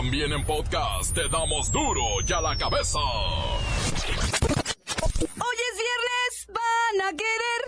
También 0.00 0.32
en 0.32 0.42
podcast 0.46 1.14
te 1.14 1.28
damos 1.28 1.70
duro 1.70 2.00
y 2.26 2.32
a 2.32 2.40
la 2.40 2.56
cabeza. 2.56 2.98
Hoy 2.98 3.58
es 5.20 5.76
viernes, 5.76 6.46
van 6.48 7.02
a 7.06 7.10
querer. 7.10 7.59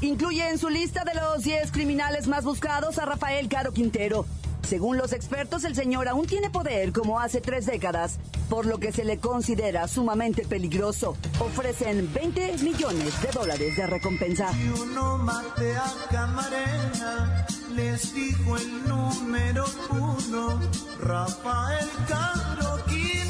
Incluye 0.00 0.48
en 0.48 0.58
su 0.58 0.68
lista 0.68 1.04
de 1.04 1.14
los 1.14 1.42
10 1.42 1.72
criminales 1.72 2.26
más 2.26 2.44
buscados 2.44 2.98
a 2.98 3.06
Rafael 3.06 3.48
Caro 3.48 3.72
Quintero. 3.72 4.26
Según 4.66 4.96
los 4.96 5.12
expertos, 5.12 5.62
el 5.62 5.76
señor 5.76 6.08
aún 6.08 6.26
tiene 6.26 6.50
poder 6.50 6.92
como 6.92 7.20
hace 7.20 7.40
tres 7.40 7.66
décadas, 7.66 8.18
por 8.48 8.66
lo 8.66 8.78
que 8.78 8.90
se 8.90 9.04
le 9.04 9.18
considera 9.18 9.86
sumamente 9.86 10.44
peligroso. 10.44 11.16
Ofrecen 11.38 12.12
20 12.12 12.58
millones 12.58 13.22
de 13.22 13.28
dólares 13.28 13.76
de 13.76 13.86
recompensa. 13.86 14.52
Si 14.52 14.68
uno 14.82 15.18
mate 15.18 15.76
a 15.76 15.94
Camarena, 16.10 17.46
les 17.76 18.12
dijo 18.12 18.56
el 18.56 18.88
número 18.88 19.64
uno, 19.90 20.60
Rafael 21.00 21.88
Caro 22.08 22.84
Quintero. 22.86 23.25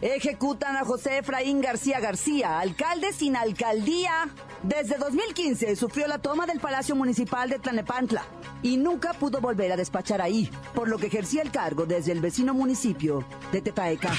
Ejecutan 0.00 0.76
a 0.76 0.84
José 0.84 1.18
Efraín 1.18 1.60
García 1.60 2.00
García, 2.00 2.58
alcalde 2.58 3.12
sin 3.12 3.36
alcaldía. 3.36 4.30
Desde 4.62 4.96
2015 4.96 5.76
sufrió 5.76 6.06
la 6.06 6.18
toma 6.18 6.46
del 6.46 6.58
Palacio 6.58 6.96
Municipal 6.96 7.50
de 7.50 7.58
Tlanepantla 7.58 8.22
y 8.62 8.78
nunca 8.78 9.12
pudo 9.12 9.42
volver 9.42 9.72
a 9.72 9.76
despachar 9.76 10.22
ahí, 10.22 10.50
por 10.74 10.88
lo 10.88 10.96
que 10.96 11.08
ejercía 11.08 11.42
el 11.42 11.50
cargo 11.50 11.84
desde 11.84 12.12
el 12.12 12.20
vecino 12.20 12.54
municipio 12.54 13.26
de 13.52 13.60
Tepaeca. 13.60 14.10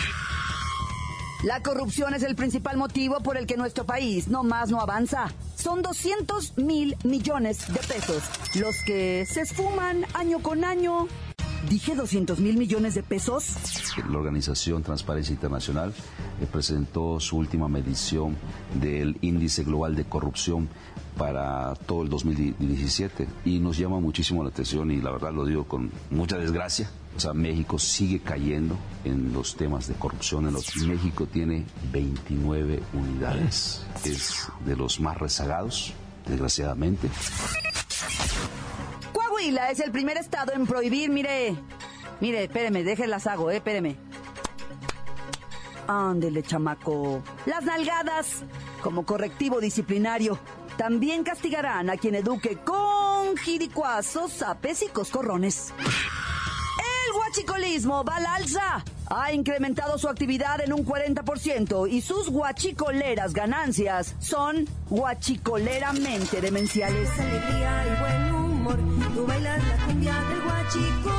La 1.43 1.63
corrupción 1.63 2.13
es 2.13 2.21
el 2.21 2.35
principal 2.35 2.77
motivo 2.77 3.19
por 3.21 3.35
el 3.35 3.47
que 3.47 3.57
nuestro 3.57 3.83
país 3.83 4.27
no 4.27 4.43
más 4.43 4.69
no 4.69 4.79
avanza. 4.79 5.33
Son 5.55 5.81
200 5.81 6.59
mil 6.59 6.95
millones 7.03 7.67
de 7.73 7.79
pesos 7.79 8.23
los 8.53 8.75
que 8.85 9.25
se 9.25 9.41
esfuman 9.41 10.05
año 10.13 10.43
con 10.43 10.63
año. 10.63 11.07
¿Dije 11.69 11.95
200 11.95 12.39
mil 12.39 12.57
millones 12.57 12.95
de 12.95 13.03
pesos? 13.03 13.55
La 14.09 14.17
organización 14.17 14.83
Transparencia 14.83 15.33
Internacional 15.33 15.93
eh, 16.41 16.47
presentó 16.51 17.19
su 17.19 17.37
última 17.37 17.67
medición 17.67 18.35
del 18.81 19.17
índice 19.21 19.63
global 19.63 19.95
de 19.95 20.05
corrupción 20.05 20.69
para 21.17 21.75
todo 21.85 22.03
el 22.03 22.09
2017 22.09 23.27
y 23.45 23.59
nos 23.59 23.77
llama 23.77 23.99
muchísimo 23.99 24.43
la 24.43 24.49
atención 24.49 24.91
y 24.91 25.01
la 25.01 25.11
verdad 25.11 25.33
lo 25.33 25.45
digo 25.45 25.65
con 25.65 25.91
mucha 26.09 26.37
desgracia. 26.37 26.89
O 27.15 27.19
sea, 27.19 27.33
México 27.33 27.77
sigue 27.77 28.19
cayendo 28.19 28.77
en 29.03 29.33
los 29.33 29.55
temas 29.55 29.87
de 29.87 29.93
corrupción. 29.95 30.47
En 30.47 30.53
los... 30.53 30.75
México 30.77 31.27
tiene 31.27 31.65
29 31.91 32.81
unidades. 32.93 33.85
Es 34.05 34.47
de 34.65 34.75
los 34.75 34.99
más 34.99 35.17
rezagados, 35.17 35.93
desgraciadamente. 36.25 37.09
Coahuila 39.41 39.71
es 39.71 39.79
el 39.79 39.91
primer 39.91 40.17
estado 40.17 40.53
en 40.53 40.67
prohibir, 40.67 41.09
mire, 41.09 41.55
mire, 42.19 42.43
espéreme, 42.43 42.83
déjenlas 42.83 43.25
hago, 43.25 43.49
eh, 43.49 43.55
espéreme. 43.55 43.97
Ándele, 45.87 46.43
chamaco. 46.43 47.23
Las 47.47 47.63
nalgadas, 47.63 48.43
como 48.83 49.03
correctivo 49.03 49.59
disciplinario, 49.59 50.37
también 50.77 51.23
castigarán 51.23 51.89
a 51.89 51.97
quien 51.97 52.13
eduque 52.13 52.57
con 52.57 53.35
jiricuazos, 53.35 54.31
zapes 54.31 54.83
y 54.83 54.89
coscorrones. 54.89 55.73
El 57.07 57.13
guachicolismo 57.13 58.03
va 58.03 58.17
al 58.17 58.25
alza. 58.27 58.83
Ha 59.07 59.33
incrementado 59.33 59.97
su 59.97 60.07
actividad 60.07 60.61
en 60.61 60.71
un 60.71 60.85
40% 60.85 61.89
y 61.89 62.01
sus 62.01 62.29
guachicoleras 62.29 63.33
ganancias 63.33 64.15
son 64.19 64.67
guachicoleramente 64.87 66.41
demenciales. 66.41 67.09
alegría 67.17 67.85
y 67.87 68.40
Tú 68.63 69.25
bailas 69.25 69.67
la 69.67 69.85
cumbia 69.85 70.13
del 70.13 70.41
guachicol. 70.41 71.11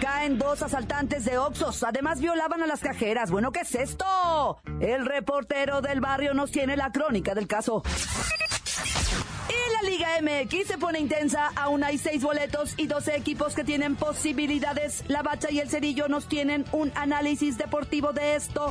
Caen 0.00 0.38
dos 0.38 0.62
asaltantes 0.62 1.24
de 1.24 1.38
Oxos. 1.38 1.82
Además 1.82 2.20
violaban 2.20 2.62
a 2.62 2.66
las 2.66 2.80
cajeras. 2.80 3.30
Bueno, 3.30 3.50
¿qué 3.50 3.60
es 3.60 3.74
esto? 3.74 4.60
El 4.80 5.06
reportero 5.06 5.80
del 5.80 6.00
barrio 6.00 6.34
nos 6.34 6.50
tiene 6.50 6.76
la 6.76 6.92
crónica 6.92 7.34
del 7.34 7.46
caso. 7.46 7.82
Y 9.48 9.72
la 9.72 9.90
Liga 9.90 10.08
MX 10.20 10.66
se 10.66 10.76
pone 10.78 11.00
intensa. 11.00 11.50
Aún 11.56 11.82
hay 11.82 11.96
seis 11.96 12.22
boletos 12.22 12.74
y 12.76 12.88
12 12.88 13.16
equipos 13.16 13.54
que 13.54 13.64
tienen 13.64 13.96
posibilidades. 13.96 15.02
La 15.08 15.22
Bacha 15.22 15.50
y 15.50 15.60
el 15.60 15.70
Cerillo 15.70 16.08
nos 16.08 16.28
tienen 16.28 16.66
un 16.72 16.92
análisis 16.94 17.56
deportivo 17.56 18.12
de 18.12 18.36
esto. 18.36 18.70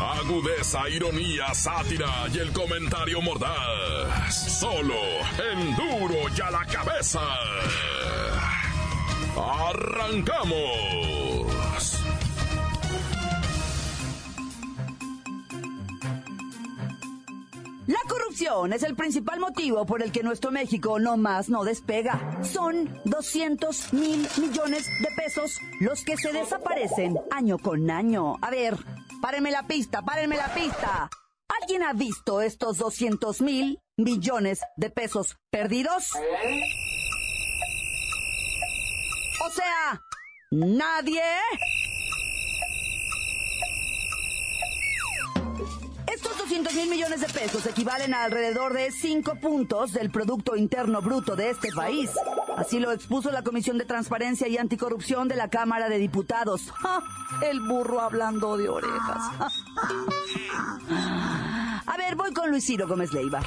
Agudeza, 0.00 0.88
ironía, 0.88 1.52
sátira 1.52 2.26
y 2.32 2.38
el 2.38 2.52
comentario 2.52 3.20
mordaz. 3.20 4.60
Solo 4.60 4.94
en 5.52 5.74
duro 5.74 6.14
y 6.36 6.40
a 6.40 6.50
la 6.50 6.64
cabeza. 6.66 7.20
¡Arrancamos! 9.36 11.08
La 17.88 17.98
corrupción 18.06 18.72
es 18.72 18.82
el 18.82 18.94
principal 18.94 19.40
motivo 19.40 19.86
por 19.86 20.02
el 20.02 20.12
que 20.12 20.22
nuestro 20.22 20.52
México 20.52 21.00
no 21.00 21.16
más 21.16 21.48
no 21.48 21.64
despega. 21.64 22.38
Son 22.44 22.88
200 23.04 23.94
mil 23.94 24.28
millones 24.38 24.86
de 25.00 25.08
pesos 25.16 25.58
los 25.80 26.04
que 26.04 26.16
se 26.16 26.32
desaparecen 26.32 27.18
año 27.30 27.58
con 27.58 27.90
año. 27.90 28.36
A 28.42 28.50
ver, 28.50 28.76
párenme 29.20 29.50
la 29.50 29.66
pista, 29.66 30.02
párenme 30.02 30.36
la 30.36 30.52
pista. 30.54 31.10
¿Alguien 31.60 31.82
ha 31.82 31.92
visto 31.92 32.40
estos 32.40 32.78
200 32.78 33.40
mil 33.40 33.80
millones 33.96 34.60
de 34.76 34.90
pesos 34.90 35.36
perdidos? 35.50 36.12
O 39.44 39.50
sea, 39.50 40.00
nadie. 40.50 41.22
Estos 46.18 46.36
200 46.36 46.74
mil 46.74 46.90
millones 46.90 47.20
de 47.20 47.28
pesos 47.28 47.64
equivalen 47.66 48.12
a 48.12 48.24
alrededor 48.24 48.72
de 48.72 48.90
5 48.90 49.36
puntos 49.36 49.92
del 49.92 50.10
Producto 50.10 50.56
Interno 50.56 51.00
Bruto 51.00 51.36
de 51.36 51.50
este 51.50 51.70
país. 51.70 52.10
Así 52.56 52.80
lo 52.80 52.90
expuso 52.90 53.30
la 53.30 53.44
Comisión 53.44 53.78
de 53.78 53.84
Transparencia 53.84 54.48
y 54.48 54.58
Anticorrupción 54.58 55.28
de 55.28 55.36
la 55.36 55.48
Cámara 55.48 55.88
de 55.88 55.98
Diputados. 55.98 56.72
¡Ja! 56.74 57.04
El 57.48 57.60
burro 57.60 58.00
hablando 58.00 58.56
de 58.56 58.68
orejas. 58.68 59.22
A 61.86 61.96
ver, 61.96 62.16
voy 62.16 62.32
con 62.32 62.50
Luis 62.50 62.66
Ciro 62.66 62.88
Gómez 62.88 63.12
Leiva. 63.12 63.40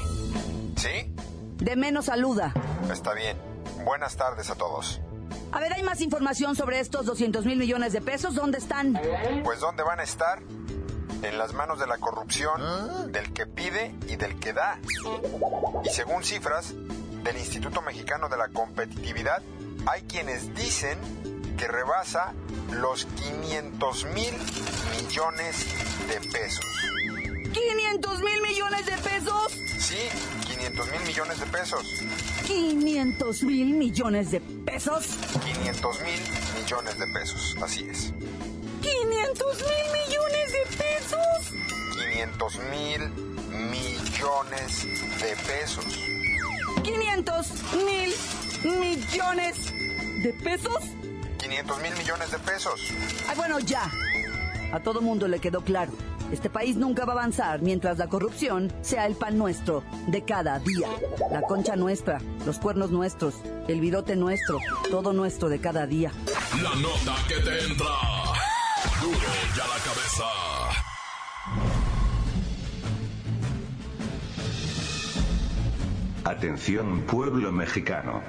¿Sí? 0.77 1.13
De 1.57 1.75
menos 1.75 2.05
saluda. 2.05 2.53
Está 2.89 3.13
bien. 3.13 3.35
Buenas 3.83 4.15
tardes 4.15 4.49
a 4.49 4.55
todos. 4.55 5.01
A 5.51 5.59
ver, 5.59 5.73
¿hay 5.73 5.83
más 5.83 5.99
información 5.99 6.55
sobre 6.55 6.79
estos 6.79 7.05
200 7.05 7.45
mil 7.45 7.59
millones 7.59 7.91
de 7.91 7.99
pesos? 7.99 8.33
¿Dónde 8.33 8.59
están? 8.59 8.97
Pues 9.43 9.59
¿dónde 9.59 9.83
van 9.83 9.99
a 9.99 10.03
estar? 10.03 10.41
En 11.23 11.37
las 11.37 11.53
manos 11.53 11.79
de 11.79 11.87
la 11.87 11.97
corrupción, 11.97 13.11
del 13.11 13.31
que 13.33 13.45
pide 13.45 13.93
y 14.07 14.15
del 14.15 14.39
que 14.39 14.53
da. 14.53 14.79
Y 15.85 15.89
según 15.89 16.23
cifras 16.23 16.73
del 17.23 17.37
Instituto 17.37 17.81
Mexicano 17.81 18.27
de 18.29 18.37
la 18.37 18.47
Competitividad, 18.49 19.41
hay 19.85 20.01
quienes 20.03 20.53
dicen 20.55 20.97
que 21.57 21.67
rebasa 21.67 22.33
los 22.71 23.05
500 23.05 24.05
mil 24.05 24.33
millones 24.97 25.65
de 26.07 26.29
pesos. 26.29 26.65
¿500 27.51 28.23
mil 28.23 28.41
millones 28.41 28.85
de 28.85 28.97
pesos? 28.97 29.51
Sí, 29.77 29.97
500 30.47 30.91
mil 30.91 31.01
millones 31.01 31.39
de 31.39 31.45
pesos. 31.47 31.85
500 32.47 33.43
mil 33.43 33.65
millones 33.75 34.31
de 34.31 34.41
pesos. 34.41 35.05
500 35.43 36.01
mil 36.01 36.19
millones 36.61 36.97
de 36.97 37.07
pesos, 37.07 37.57
así 37.61 37.87
es. 37.89 38.13
500 38.81 39.57
mil 39.59 40.07
millones 40.07 40.40
de 40.51 40.59
pesos. 40.77 41.53
500 42.11 42.59
mil 42.71 43.09
millones 43.69 44.87
de 45.19 45.35
pesos. 45.47 45.85
500 46.83 47.47
mil 47.85 48.13
millones 48.79 49.73
de 50.23 50.33
pesos. 50.43 50.83
500 51.39 51.81
mil 51.81 51.93
millones 51.97 52.31
de 52.31 52.39
pesos. 52.39 52.91
Ay, 53.27 53.35
bueno, 53.35 53.59
ya. 53.59 53.89
A 54.73 54.79
todo 54.79 55.01
mundo 55.01 55.27
le 55.27 55.39
quedó 55.39 55.61
claro. 55.61 55.91
Este 56.31 56.49
país 56.49 56.77
nunca 56.77 57.03
va 57.03 57.13
a 57.13 57.15
avanzar 57.17 57.61
mientras 57.61 57.97
la 57.97 58.07
corrupción 58.07 58.71
sea 58.81 59.05
el 59.05 59.15
pan 59.15 59.37
nuestro 59.37 59.83
de 60.07 60.23
cada 60.23 60.59
día. 60.59 60.87
La 61.29 61.41
concha 61.41 61.75
nuestra, 61.75 62.21
los 62.45 62.57
cuernos 62.57 62.89
nuestros, 62.89 63.35
el 63.67 63.81
virote 63.81 64.15
nuestro, 64.15 64.59
todo 64.89 65.11
nuestro 65.11 65.49
de 65.49 65.59
cada 65.59 65.85
día. 65.87 66.13
La 66.63 66.73
nota 66.75 67.15
que 67.27 67.35
te 67.35 67.63
entra. 67.65 67.85
Duro 69.01 69.40
ya 69.55 69.67
la 69.67 69.79
cabeza. 69.83 70.23
Atención 76.23 77.01
pueblo 77.01 77.51
mexicano. 77.51 78.21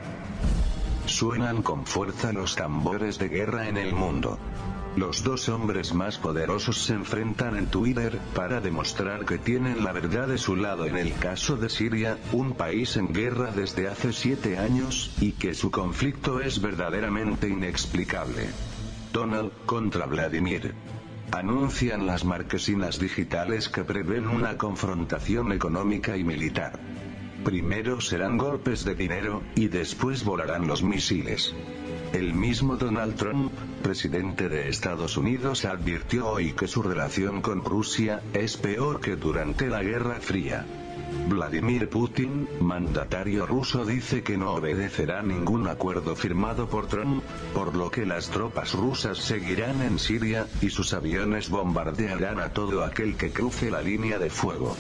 Suenan 1.07 1.63
con 1.63 1.87
fuerza 1.87 2.33
los 2.33 2.57
tambores 2.57 3.19
de 3.19 3.29
guerra 3.29 3.69
en 3.69 3.77
el 3.77 3.93
mundo. 3.93 4.39
Los 4.97 5.23
dos 5.25 5.49
hombres 5.49 5.95
más 5.95 6.19
poderosos 6.19 6.79
se 6.85 6.95
enfrentan 6.95 7.57
en 7.57 7.67
Twitter, 7.67 8.19
para 8.35 8.61
demostrar 8.61 9.25
que 9.25 9.39
tienen 9.39 9.85
la 9.85 9.93
verdad 9.93 10.29
de 10.29 10.39
su 10.39 10.55
lado 10.55 10.87
en 10.87 10.99
el 10.99 11.15
caso 11.15 11.57
de 11.57 11.71
Siria, 11.71 12.19
un 12.33 12.53
país 12.53 12.97
en 12.97 13.13
guerra 13.13 13.53
desde 13.53 13.89
hace 13.89 14.13
siete 14.13 14.59
años, 14.59 15.15
y 15.21 15.33
que 15.33 15.55
su 15.55 15.71
conflicto 15.71 16.41
es 16.41 16.61
verdaderamente 16.61 17.49
inexplicable. 17.49 18.51
Donald, 19.13 19.53
contra 19.67 20.07
Vladimir. 20.07 20.75
Anuncian 21.33 22.07
las 22.07 22.27
marquesinas 22.27 22.99
digitales 22.99 23.71
que 23.71 23.85
prevén 23.85 24.29
una 24.29 24.59
confrontación 24.59 25.53
económica 25.53 26.17
y 26.19 26.25
militar. 26.25 26.79
Primero 27.43 28.03
serán 28.03 28.37
golpes 28.37 28.85
de 28.85 28.95
dinero, 28.95 29.43
y 29.55 29.69
después 29.69 30.25
volarán 30.25 30.67
los 30.67 30.83
misiles. 30.83 31.55
El 32.13 32.35
mismo 32.35 32.77
Donald 32.77 33.17
Trump, 33.17 33.51
presidente 33.83 34.51
de 34.51 34.69
Estados 34.69 35.17
Unidos, 35.17 35.65
advirtió 35.65 36.29
hoy 36.29 36.53
que 36.53 36.69
su 36.69 36.83
relación 36.83 37.41
con 37.41 37.65
Rusia 37.65 38.21
es 38.35 38.59
peor 38.59 39.01
que 39.01 39.17
durante 39.17 39.69
la 39.69 39.83
Guerra 39.83 40.21
Fría. 40.21 40.67
Vladimir 41.29 41.89
Putin, 41.89 42.49
mandatario 42.61 43.47
ruso, 43.47 43.85
dice 43.85 44.23
que 44.23 44.37
no 44.37 44.53
obedecerá 44.53 45.23
ningún 45.23 45.69
acuerdo 45.69 46.17
firmado 46.17 46.69
por 46.69 46.89
Trump, 46.89 47.23
por 47.55 47.75
lo 47.75 47.91
que 47.91 48.07
las 48.07 48.31
tropas 48.31 48.75
rusas 48.75 49.19
seguirán 49.19 49.83
en 49.83 49.99
Siria, 49.99 50.47
y 50.61 50.71
sus 50.71 50.93
aviones 50.93 51.51
bombardearán 51.51 52.41
a 52.41 52.53
todo 52.53 52.85
aquel 52.85 53.17
que 53.17 53.31
cruce 53.31 53.71
la 53.71 53.83
línea 53.83 54.19
de 54.19 54.31
fuego. 54.31 54.77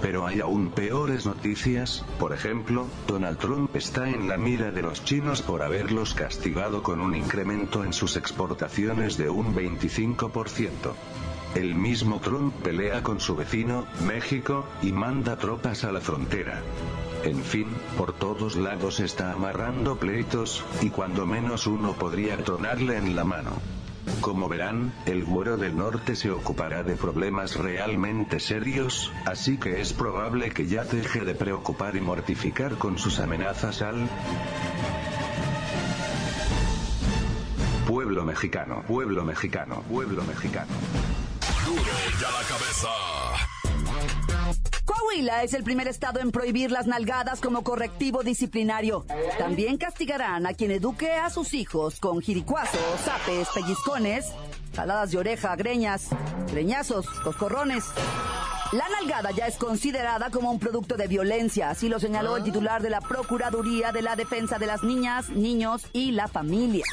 Pero 0.00 0.26
hay 0.26 0.40
aún 0.40 0.70
peores 0.70 1.24
noticias, 1.24 2.04
por 2.18 2.32
ejemplo, 2.32 2.86
Donald 3.06 3.38
Trump 3.38 3.74
está 3.74 4.08
en 4.08 4.28
la 4.28 4.36
mira 4.36 4.70
de 4.70 4.82
los 4.82 5.04
chinos 5.04 5.40
por 5.42 5.62
haberlos 5.62 6.14
castigado 6.14 6.82
con 6.82 7.00
un 7.00 7.14
incremento 7.14 7.84
en 7.84 7.92
sus 7.92 8.16
exportaciones 8.16 9.16
de 9.16 9.30
un 9.30 9.54
25%. 9.54 10.94
El 11.54 11.76
mismo 11.76 12.18
Trump 12.18 12.52
pelea 12.62 13.04
con 13.04 13.20
su 13.20 13.36
vecino, 13.36 13.86
México, 14.04 14.66
y 14.82 14.90
manda 14.90 15.36
tropas 15.36 15.84
a 15.84 15.92
la 15.92 16.00
frontera. 16.00 16.60
En 17.22 17.44
fin, 17.44 17.68
por 17.96 18.12
todos 18.12 18.56
lados 18.56 18.98
está 18.98 19.30
amarrando 19.30 19.96
pleitos, 19.96 20.64
y 20.82 20.90
cuando 20.90 21.26
menos 21.26 21.68
uno 21.68 21.92
podría 21.92 22.36
tronarle 22.38 22.96
en 22.96 23.14
la 23.14 23.22
mano. 23.22 23.52
Como 24.20 24.48
verán, 24.48 24.92
el 25.06 25.24
güero 25.24 25.56
del 25.56 25.76
norte 25.76 26.16
se 26.16 26.30
ocupará 26.32 26.82
de 26.82 26.96
problemas 26.96 27.54
realmente 27.54 28.40
serios, 28.40 29.12
así 29.24 29.56
que 29.56 29.80
es 29.80 29.92
probable 29.92 30.50
que 30.50 30.66
ya 30.66 30.82
deje 30.84 31.20
de 31.20 31.36
preocupar 31.36 31.94
y 31.94 32.00
mortificar 32.00 32.74
con 32.78 32.98
sus 32.98 33.20
amenazas 33.20 33.80
al 33.80 34.08
pueblo 37.86 38.24
mexicano, 38.24 38.82
pueblo 38.88 39.24
mexicano, 39.24 39.82
pueblo 39.88 40.24
mexicano. 40.24 40.72
La 41.66 42.44
cabeza. 42.46 42.88
Coahuila 44.84 45.44
es 45.44 45.54
el 45.54 45.64
primer 45.64 45.88
estado 45.88 46.20
en 46.20 46.30
prohibir 46.30 46.70
las 46.70 46.86
nalgadas 46.86 47.40
como 47.40 47.64
correctivo 47.64 48.22
disciplinario. 48.22 49.06
También 49.38 49.78
castigarán 49.78 50.46
a 50.46 50.52
quien 50.52 50.72
eduque 50.72 51.12
a 51.12 51.30
sus 51.30 51.54
hijos 51.54 52.00
con 52.00 52.20
jiricuazos, 52.20 53.00
zapes, 53.02 53.48
pellizcones, 53.54 54.26
jaladas 54.76 55.12
de 55.12 55.18
oreja, 55.18 55.56
greñas, 55.56 56.08
greñazos, 56.52 57.06
coscorrones. 57.22 57.84
La 58.72 58.88
nalgada 58.88 59.30
ya 59.30 59.46
es 59.46 59.56
considerada 59.56 60.30
como 60.30 60.50
un 60.50 60.58
producto 60.58 60.96
de 60.96 61.06
violencia, 61.06 61.70
así 61.70 61.88
lo 61.88 62.00
señaló 62.00 62.36
el 62.36 62.42
titular 62.42 62.82
de 62.82 62.90
la 62.90 63.00
Procuraduría 63.00 63.92
de 63.92 64.02
la 64.02 64.16
Defensa 64.16 64.58
de 64.58 64.66
las 64.66 64.82
Niñas, 64.82 65.30
Niños 65.30 65.86
y 65.92 66.10
la 66.10 66.28
Familia. 66.28 66.84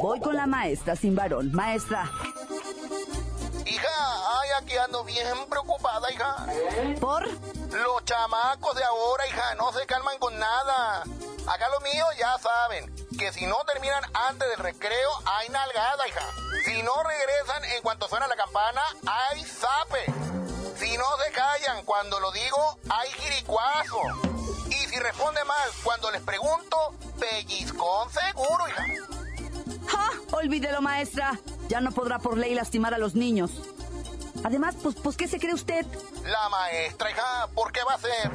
Voy 0.00 0.20
con 0.20 0.36
la 0.36 0.46
maestra 0.46 0.94
sin 0.94 1.16
varón. 1.16 1.50
Maestra, 1.52 2.08
Hija, 3.66 4.40
ay, 4.40 4.50
aquí 4.58 4.76
ando 4.76 5.02
bien 5.04 5.46
preocupada, 5.48 6.10
hija. 6.12 6.36
¿por? 7.00 7.26
Los 7.26 8.04
chamacos 8.04 8.76
de 8.76 8.84
ahora, 8.84 9.26
hija, 9.26 9.54
no 9.56 9.72
se 9.72 9.84
calman 9.86 10.18
con 10.18 10.38
nada. 10.38 11.02
Acá 11.46 11.68
lo 11.68 11.80
mío 11.80 12.04
ya 12.18 12.38
saben, 12.38 12.94
que 13.18 13.32
si 13.32 13.44
no 13.46 13.56
terminan 13.64 14.04
antes 14.14 14.48
del 14.48 14.58
recreo, 14.58 15.10
hay 15.24 15.48
nalgada, 15.48 16.06
hija. 16.06 16.22
Si 16.64 16.82
no 16.82 16.92
regresan 17.02 17.64
en 17.64 17.82
cuanto 17.82 18.08
suena 18.08 18.26
la 18.28 18.36
campana, 18.36 18.82
hay 19.06 19.44
zape. 19.44 20.04
Si 20.78 20.96
no 20.96 21.04
se 21.24 21.32
callan 21.32 21.84
cuando 21.84 22.20
lo 22.20 22.30
digo, 22.32 22.78
hay 22.88 23.10
jiricuazo. 23.10 24.00
Y 24.68 24.74
si 24.74 24.98
responde 24.98 25.44
mal 25.44 25.70
cuando 25.82 26.10
les 26.12 26.22
pregunto, 26.22 26.94
pellizcón 27.18 28.10
seguro, 28.12 28.68
hija. 28.68 29.15
¡Ja! 29.88 30.10
Olvídelo, 30.32 30.80
maestra. 30.82 31.38
Ya 31.68 31.80
no 31.80 31.90
podrá 31.92 32.18
por 32.18 32.38
ley 32.38 32.54
lastimar 32.54 32.94
a 32.94 32.98
los 32.98 33.14
niños. 33.14 33.50
Además, 34.44 34.76
pues, 34.82 34.94
pues 35.02 35.16
¿qué 35.16 35.28
se 35.28 35.38
cree 35.38 35.54
usted? 35.54 35.86
La 36.24 36.48
maestra, 36.48 37.10
hija, 37.10 37.48
¿por 37.54 37.72
qué 37.72 37.80
va 37.88 37.94
a 37.94 37.98
ser? 37.98 38.30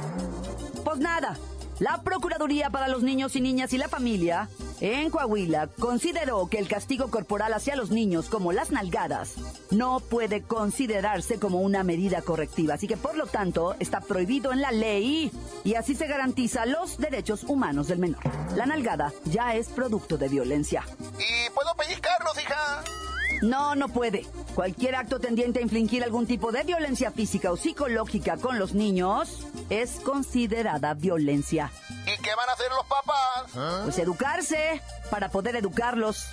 Pues 0.84 0.98
nada. 0.98 1.38
La 1.82 2.00
Procuraduría 2.00 2.70
para 2.70 2.86
los 2.86 3.02
Niños 3.02 3.34
y 3.34 3.40
Niñas 3.40 3.72
y 3.72 3.78
la 3.78 3.88
Familia 3.88 4.48
en 4.80 5.10
Coahuila 5.10 5.66
consideró 5.66 6.48
que 6.48 6.60
el 6.60 6.68
castigo 6.68 7.10
corporal 7.10 7.52
hacia 7.54 7.74
los 7.74 7.90
niños, 7.90 8.28
como 8.28 8.52
las 8.52 8.70
nalgadas, 8.70 9.34
no 9.72 9.98
puede 9.98 10.42
considerarse 10.42 11.40
como 11.40 11.60
una 11.60 11.82
medida 11.82 12.22
correctiva. 12.22 12.74
Así 12.74 12.86
que, 12.86 12.96
por 12.96 13.16
lo 13.16 13.26
tanto, 13.26 13.74
está 13.80 14.00
prohibido 14.00 14.52
en 14.52 14.60
la 14.60 14.70
ley 14.70 15.32
y 15.64 15.74
así 15.74 15.96
se 15.96 16.06
garantiza 16.06 16.66
los 16.66 16.98
derechos 16.98 17.42
humanos 17.42 17.88
del 17.88 17.98
menor. 17.98 18.22
La 18.54 18.64
nalgada 18.64 19.12
ya 19.24 19.56
es 19.56 19.66
producto 19.68 20.16
de 20.16 20.28
violencia. 20.28 20.84
¿Y 21.18 21.50
puedo 21.50 21.74
pellizcarlos, 21.74 22.40
hija? 22.40 23.01
No, 23.42 23.74
no 23.74 23.88
puede. 23.88 24.24
Cualquier 24.54 24.94
acto 24.94 25.18
tendiente 25.18 25.58
a 25.58 25.62
infligir 25.62 26.04
algún 26.04 26.26
tipo 26.26 26.52
de 26.52 26.62
violencia 26.62 27.10
física 27.10 27.50
o 27.50 27.56
psicológica 27.56 28.36
con 28.36 28.58
los 28.58 28.72
niños 28.72 29.46
es 29.68 30.00
considerada 30.00 30.94
violencia. 30.94 31.70
¿Y 32.06 32.22
qué 32.22 32.34
van 32.36 32.48
a 32.48 32.52
hacer 32.52 32.70
los 32.70 32.86
papás? 32.86 33.82
Pues 33.84 33.98
educarse 33.98 34.80
para 35.10 35.28
poder 35.28 35.56
educarlos. 35.56 36.26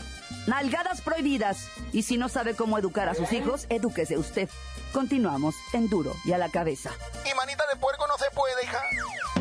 Nalgadas 0.46 1.02
prohibidas. 1.02 1.68
Y 1.92 2.04
si 2.04 2.18
no 2.18 2.30
sabe 2.30 2.56
cómo 2.56 2.78
educar 2.78 3.10
a 3.10 3.16
sus 3.16 3.34
hijos, 3.34 3.66
edúquese 3.70 4.18
usted. 4.18 4.48
Continuamos 4.94 5.56
en 5.74 5.90
duro 5.90 6.16
y 6.26 6.34
a 6.34 6.38
la 6.38 6.50
cabeza. 6.50 6.92
Y 7.30 7.36
manita 7.36 7.64
de 7.74 7.80
puerco 7.80 8.06
no 8.08 8.18
se 8.18 8.30
puede, 8.32 8.64
hija. 8.64 8.82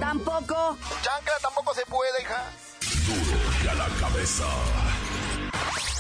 Tampoco. 0.01 0.79
Chancla 1.03 1.35
tampoco 1.43 1.75
se 1.75 1.85
puede, 1.85 2.23
hija. 2.23 2.45
Duro 3.07 3.39
ya 3.65 3.75
la 3.75 3.89
cabeza. 4.01 4.45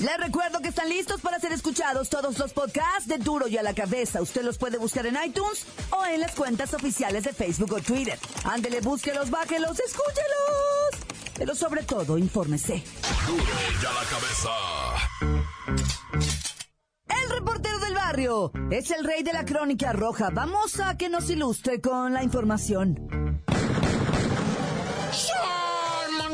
Les 0.00 0.16
recuerdo 0.16 0.60
que 0.60 0.68
están 0.68 0.88
listos 0.88 1.20
para 1.20 1.38
ser 1.38 1.52
escuchados 1.52 2.08
todos 2.08 2.38
los 2.38 2.54
podcasts 2.54 3.06
de 3.06 3.18
Duro 3.18 3.48
y 3.48 3.58
a 3.58 3.62
la 3.62 3.74
Cabeza. 3.74 4.22
Usted 4.22 4.42
los 4.42 4.56
puede 4.56 4.78
buscar 4.78 5.04
en 5.04 5.18
iTunes 5.22 5.66
o 5.90 6.06
en 6.06 6.20
las 6.20 6.34
cuentas 6.34 6.72
oficiales 6.72 7.24
de 7.24 7.34
Facebook 7.34 7.74
o 7.74 7.82
Twitter. 7.82 8.18
Ándele, 8.44 8.80
búsquelos, 8.80 9.28
bájelos, 9.30 9.78
escúchelos. 9.78 11.06
Pero 11.36 11.54
sobre 11.54 11.82
todo, 11.82 12.16
infórmese. 12.16 12.82
Duro 13.26 13.44
y 13.44 13.84
a 13.84 13.92
la 13.92 14.04
cabeza. 14.08 14.50
El 17.06 17.30
reportero 17.30 17.78
del 17.80 17.94
barrio 17.94 18.52
es 18.70 18.90
el 18.92 19.04
rey 19.04 19.22
de 19.22 19.34
la 19.34 19.44
crónica 19.44 19.92
roja. 19.92 20.30
Vamos 20.32 20.80
a 20.80 20.96
que 20.96 21.10
nos 21.10 21.28
ilustre 21.28 21.82
con 21.82 22.14
la 22.14 22.24
información. 22.24 23.19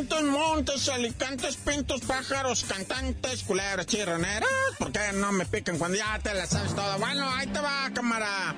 Montes, 0.07 0.31
montes, 0.31 0.89
alicantes, 0.89 1.57
pintos, 1.57 2.01
pájaros, 2.03 2.65
cantantes, 2.65 3.43
culebras, 3.43 3.87
chirroneras. 3.87 4.49
¿Por 4.79 4.93
qué 4.93 5.13
no 5.15 5.33
me 5.33 5.47
pican 5.47 5.79
cuando 5.79 5.99
ya 5.99 6.19
te 6.23 6.33
la 6.35 6.47
sabes 6.47 6.75
toda? 6.75 6.97
Bueno, 6.97 7.29
ahí 7.31 7.47
te 7.49 7.61
va, 7.61 7.91
cámara. 7.93 8.55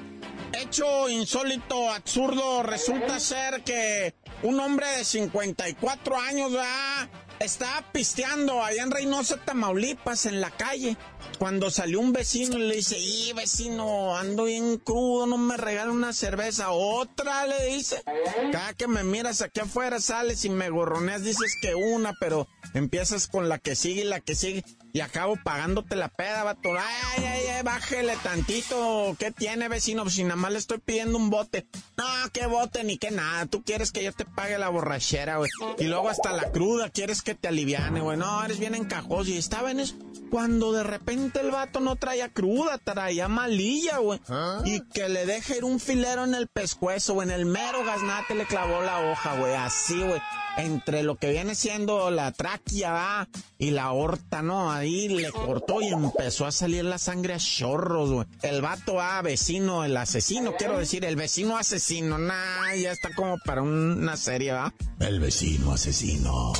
Hecho 0.52 1.08
insólito, 1.08 1.90
absurdo, 1.90 2.62
resulta 2.62 3.20
ser 3.20 3.62
que 3.62 4.14
un 4.42 4.58
hombre 4.60 4.86
de 4.98 5.04
54 5.04 6.20
años, 6.20 6.52
¿verdad? 6.52 7.08
Estaba 7.40 7.84
pisteando 7.92 8.62
allá 8.64 8.82
en 8.82 8.90
Reynosa, 8.90 9.36
Tamaulipas, 9.44 10.26
en 10.26 10.40
la 10.40 10.50
calle. 10.50 10.96
Cuando 11.38 11.70
salió 11.70 12.00
un 12.00 12.12
vecino 12.12 12.58
y 12.58 12.62
le 12.62 12.76
dice, 12.76 12.98
y 12.98 13.32
vecino, 13.32 14.16
ando 14.16 14.44
bien 14.44 14.78
crudo, 14.78 15.26
no 15.26 15.38
me 15.38 15.56
regala 15.56 15.92
una 15.92 16.12
cerveza. 16.12 16.70
Otra, 16.70 17.46
le 17.46 17.66
dice. 17.66 18.02
Cada 18.50 18.74
que 18.74 18.88
me 18.88 19.04
miras 19.04 19.40
aquí 19.40 19.60
afuera, 19.60 20.00
sales 20.00 20.44
y 20.44 20.50
me 20.50 20.68
gorroneas, 20.68 21.22
dices 21.22 21.56
que 21.62 21.76
una, 21.76 22.12
pero 22.18 22.48
empiezas 22.74 23.28
con 23.28 23.48
la 23.48 23.58
que 23.58 23.76
sigue 23.76 24.02
y 24.02 24.04
la 24.04 24.20
que 24.20 24.34
sigue. 24.34 24.64
Y 24.92 25.00
acabo 25.00 25.36
pagándote 25.42 25.96
la 25.96 26.08
peda, 26.08 26.44
vato. 26.44 26.70
Ay, 26.72 27.24
ay, 27.24 27.46
ay, 27.46 27.62
bájele 27.62 28.16
tantito. 28.22 29.14
¿Qué 29.18 29.30
tiene, 29.30 29.68
vecino? 29.68 30.02
Pues 30.02 30.14
si 30.14 30.24
nada 30.24 30.36
más 30.36 30.52
le 30.52 30.58
estoy 30.58 30.78
pidiendo 30.78 31.18
un 31.18 31.30
bote. 31.30 31.66
No, 31.96 32.04
qué 32.32 32.46
bote 32.46 32.84
ni 32.84 32.98
qué 32.98 33.10
nada. 33.10 33.46
Tú 33.46 33.62
quieres 33.62 33.92
que 33.92 34.02
yo 34.02 34.12
te 34.12 34.24
pague 34.24 34.58
la 34.58 34.68
borrachera, 34.68 35.36
güey. 35.36 35.50
Y 35.78 35.84
luego 35.84 36.08
hasta 36.08 36.32
la 36.32 36.50
cruda 36.50 36.88
quieres 36.88 37.22
que 37.22 37.34
te 37.34 37.48
aliviane, 37.48 38.00
güey. 38.00 38.16
No, 38.16 38.44
eres 38.44 38.58
bien 38.58 38.74
encajoso. 38.74 39.30
Y 39.30 39.36
estaba 39.36 39.70
en 39.70 39.80
eso 39.80 39.94
cuando 40.30 40.72
de 40.72 40.82
repente 40.82 41.40
el 41.40 41.50
vato 41.50 41.80
no 41.80 41.96
traía 41.96 42.28
cruda, 42.28 42.78
traía 42.78 43.28
malilla, 43.28 43.98
güey. 43.98 44.20
Y 44.64 44.80
que 44.88 45.08
le 45.08 45.26
deje 45.26 45.58
ir 45.58 45.64
un 45.64 45.80
filero 45.80 46.24
en 46.24 46.34
el 46.34 46.48
pescuezo, 46.48 47.14
o 47.14 47.22
en 47.22 47.30
el 47.30 47.46
mero 47.46 47.84
gaznate 47.84 48.34
le 48.34 48.46
clavó 48.46 48.82
la 48.82 49.10
hoja, 49.10 49.36
güey. 49.36 49.54
Así, 49.54 49.98
güey 50.02 50.20
entre 50.58 51.04
lo 51.04 51.16
que 51.16 51.30
viene 51.30 51.54
siendo 51.54 52.10
la 52.10 52.32
tráquea 52.32 52.92
¿va? 52.92 53.28
y 53.58 53.70
la 53.70 53.92
horta, 53.92 54.42
¿no? 54.42 54.72
Ahí 54.72 55.08
le 55.08 55.30
cortó 55.30 55.80
y 55.80 55.86
empezó 55.86 56.46
a 56.46 56.52
salir 56.52 56.84
la 56.84 56.98
sangre 56.98 57.34
a 57.34 57.38
chorros, 57.38 58.10
güey. 58.10 58.26
El 58.42 58.60
vato 58.60 59.00
a 59.00 59.22
vecino, 59.22 59.84
el 59.84 59.96
asesino, 59.96 60.54
quiero 60.56 60.78
decir, 60.78 61.04
el 61.04 61.16
vecino 61.16 61.56
asesino, 61.56 62.18
nah, 62.18 62.74
ya 62.74 62.90
está 62.90 63.10
como 63.14 63.38
para 63.44 63.62
una 63.62 64.16
serie, 64.16 64.52
¿va? 64.52 64.74
El 64.98 65.20
vecino 65.20 65.72
asesino. 65.72 66.52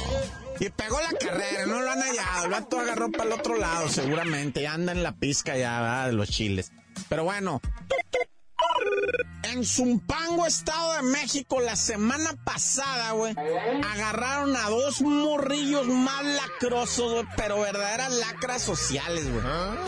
Y 0.61 0.71
pegó 0.71 0.99
la 1.01 1.17
carrera, 1.19 1.67
no 1.67 1.81
lo 1.81 1.91
han 1.91 2.01
hallado. 2.01 2.45
El 2.45 2.51
vato 2.51 2.81
agarró 2.81 3.11
para 3.11 3.25
el 3.25 3.33
otro 3.33 3.57
lado, 3.57 3.89
seguramente. 3.89 4.63
Ya 4.63 4.75
anda 4.75 4.93
en 4.93 5.03
la 5.03 5.13
pizca 5.13 5.57
ya, 5.57 5.81
¿verdad? 5.81 6.07
De 6.07 6.13
los 6.13 6.29
chiles. 6.29 6.73
Pero 7.09 7.25
bueno. 7.25 7.61
En 9.53 9.65
Zumpango, 9.65 10.47
Estado 10.47 10.95
de 10.95 11.03
México, 11.03 11.61
la 11.61 11.77
semana 11.77 12.35
pasada, 12.45 13.13
güey, 13.13 13.35
agarraron 13.85 14.55
a 14.57 14.69
dos 14.69 15.01
morrillos 15.01 15.87
más 15.87 16.25
lacrosos, 16.25 17.25
pero 17.37 17.61
verdaderas 17.61 18.15
lacras 18.15 18.63
sociales, 18.63 19.31
güey. 19.31 19.43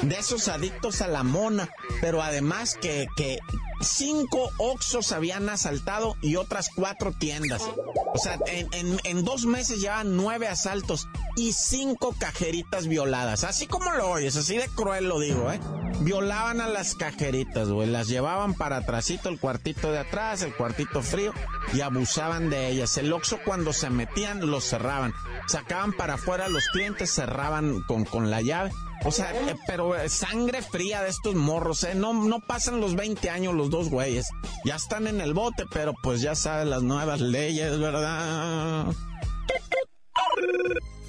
De 0.08 0.18
esos 0.18 0.48
adictos 0.48 1.02
a 1.02 1.08
la 1.08 1.22
mona, 1.22 1.68
pero 2.00 2.22
además 2.22 2.76
que, 2.80 3.06
que 3.16 3.38
cinco 3.80 4.50
Oxos 4.58 5.12
habían 5.12 5.48
asaltado 5.48 6.16
y 6.22 6.36
otras 6.36 6.70
cuatro 6.74 7.12
tiendas. 7.12 7.62
O 7.62 8.18
sea, 8.18 8.38
en, 8.46 9.00
en, 9.04 9.24
dos 9.24 9.46
meses 9.46 9.80
llevan 9.80 10.16
nueve 10.16 10.48
asaltos 10.48 11.08
y 11.36 11.52
cinco 11.52 12.14
cajeritas 12.18 12.86
violadas. 12.86 13.44
Así 13.44 13.66
como 13.66 13.90
lo 13.92 14.10
oyes, 14.10 14.36
así 14.36 14.56
de 14.56 14.68
cruel 14.68 15.08
lo 15.08 15.20
digo, 15.20 15.50
¿eh? 15.50 15.60
Violaban 16.00 16.60
a 16.60 16.68
las 16.68 16.94
cajeritas, 16.94 17.68
güey. 17.68 17.88
Las 17.88 18.08
llevaban 18.08 18.54
para 18.54 18.78
atrásito, 18.78 19.28
el 19.28 19.38
cuartito 19.38 19.92
de 19.92 19.98
atrás, 19.98 20.42
el 20.42 20.54
cuartito 20.54 21.02
frío, 21.02 21.32
y 21.72 21.80
abusaban 21.80 22.50
de 22.50 22.68
ellas. 22.68 22.96
El 22.96 23.12
Oxo 23.12 23.38
cuando 23.44 23.72
se 23.72 23.90
metían, 23.90 24.50
los 24.50 24.64
cerraban. 24.64 25.12
Sacaban 25.46 25.92
para 25.92 26.14
afuera 26.14 26.48
los 26.48 26.68
clientes, 26.68 27.12
cerraban 27.12 27.82
con, 27.82 28.04
con 28.04 28.30
la 28.30 28.40
llave 28.40 28.70
o 29.04 29.10
sea, 29.10 29.32
eh, 29.32 29.56
pero 29.66 29.96
eh, 29.96 30.08
sangre 30.08 30.60
fría 30.60 31.02
de 31.02 31.08
estos 31.08 31.34
morros, 31.34 31.84
¿eh? 31.84 31.94
No, 31.94 32.12
no 32.12 32.40
pasan 32.40 32.80
los 32.80 32.94
20 32.96 33.30
años 33.30 33.54
los 33.54 33.70
dos 33.70 33.88
güeyes. 33.88 34.28
Ya 34.64 34.76
están 34.76 35.06
en 35.06 35.20
el 35.22 35.32
bote, 35.32 35.64
pero 35.72 35.94
pues 36.02 36.20
ya 36.20 36.34
saben 36.34 36.70
las 36.70 36.82
nuevas 36.82 37.20
leyes, 37.20 37.78
¿verdad? 37.78 38.86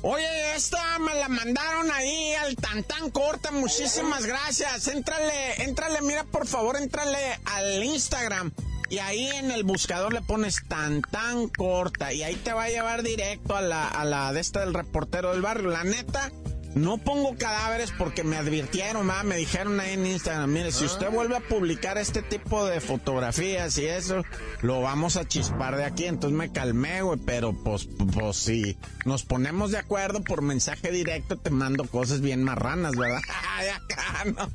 Oye, 0.04 0.56
esta 0.56 0.98
me 0.98 1.14
la 1.14 1.30
mandaron 1.30 1.92
ahí 1.92 2.34
al 2.34 2.56
tan 2.56 3.12
corta, 3.12 3.52
muchísimas 3.52 4.26
gracias. 4.26 4.88
Éntrale, 4.88 5.64
éntrale, 5.64 6.02
mira 6.02 6.24
por 6.24 6.48
favor, 6.48 6.76
éntrale 6.76 7.40
al 7.46 7.84
Instagram. 7.84 8.52
Y 8.90 8.98
ahí 8.98 9.28
en 9.28 9.52
el 9.52 9.64
buscador 9.64 10.12
le 10.12 10.22
pones 10.22 10.64
tan 10.68 11.02
tan 11.02 11.48
corta 11.48 12.12
y 12.12 12.24
ahí 12.24 12.36
te 12.36 12.52
va 12.52 12.64
a 12.64 12.70
llevar 12.70 13.04
directo 13.04 13.56
a 13.56 13.62
la, 13.62 13.88
a 13.88 14.04
la 14.04 14.34
de 14.34 14.42
esta 14.42 14.62
del 14.62 14.74
reportero 14.74 15.32
del 15.32 15.42
barrio. 15.42 15.70
La 15.70 15.84
neta, 15.84 16.32
no 16.76 16.98
pongo 16.98 17.36
cadáveres 17.38 17.92
porque 17.98 18.24
me 18.24 18.38
advirtieron, 18.38 19.10
me 19.26 19.36
dijeron 19.36 19.80
ahí 19.80 19.94
en 19.94 20.06
Instagram, 20.06 20.52
mire, 20.52 20.72
si 20.72 20.86
usted 20.86 21.12
vuelve 21.12 21.36
a 21.36 21.42
publicar 21.42 21.98
este 21.98 22.22
tipo 22.22 22.66
de 22.66 22.80
fotografías 22.80 23.78
y 23.78 23.86
eso, 23.86 24.24
lo 24.62 24.82
vamos 24.82 25.18
a 25.18 25.28
chispar 25.28 25.76
de 25.76 25.84
aquí. 25.84 26.06
Entonces 26.06 26.38
me 26.38 26.52
calmé, 26.52 27.02
güey, 27.02 27.20
pero 27.26 27.54
pues, 27.54 27.90
pues 28.14 28.38
si 28.38 28.78
nos 29.06 29.24
ponemos 29.24 29.72
de 29.72 29.80
acuerdo 29.80 30.24
por 30.24 30.42
mensaje 30.42 30.92
directo, 30.92 31.38
te 31.38 31.50
mando 31.50 31.86
cosas 31.86 32.22
bien 32.22 32.44
marranas, 32.44 32.96
¿verdad? 32.96 33.22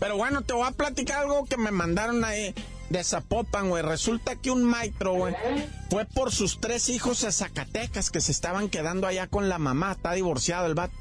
Pero 0.00 0.16
bueno, 0.16 0.42
te 0.42 0.52
voy 0.52 0.66
a 0.66 0.72
platicar 0.72 1.22
algo 1.22 1.46
que 1.46 1.56
me 1.56 1.70
mandaron 1.70 2.24
ahí 2.24 2.52
de 2.90 3.04
Zapopan, 3.04 3.70
güey. 3.70 3.82
Resulta 3.82 4.36
que 4.36 4.50
un 4.50 4.62
maestro, 4.64 5.14
güey, 5.14 5.34
fue 5.88 6.04
por 6.04 6.32
sus 6.32 6.60
tres 6.60 6.90
hijos 6.90 7.24
a 7.24 7.32
Zacatecas 7.32 8.10
que 8.10 8.20
se 8.20 8.32
estaban 8.32 8.68
quedando 8.68 9.06
allá 9.06 9.28
con 9.28 9.48
la 9.48 9.58
mamá. 9.58 9.92
Está 9.92 10.12
divorciado 10.12 10.66
el 10.66 10.74
vato 10.74 10.94